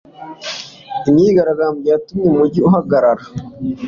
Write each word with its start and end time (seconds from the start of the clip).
Imyigaragambyo 1.09 1.87
yatumye 1.93 2.27
umujyi 2.31 2.59
uhagarara. 2.67 3.23